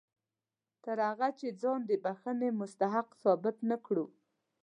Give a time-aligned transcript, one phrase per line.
[0.83, 4.05] تر هغه چې ځان د بښنې مستحق ثابت نه کړو.